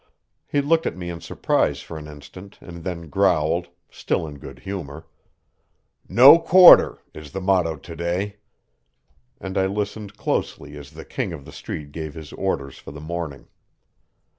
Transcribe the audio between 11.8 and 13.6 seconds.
gave his orders for the morning.